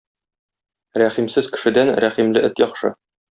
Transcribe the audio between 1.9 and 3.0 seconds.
рәхимле эт яхшы.